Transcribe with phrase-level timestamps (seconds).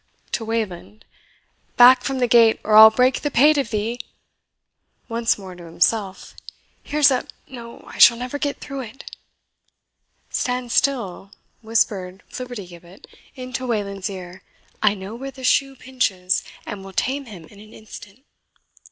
[0.31, 1.05] (To Wayland)
[1.77, 3.99] "Back from the gate, or I'll break the pate of thee."
[5.07, 6.33] (Once more to himself)
[6.81, 9.15] "Here's a no I shall never get through it."
[10.31, 14.41] "Stand still," whispered Flibbertigibbet into Wayland's ear,
[14.81, 18.23] "I know where the shoe pinches, and will tame him in an instant."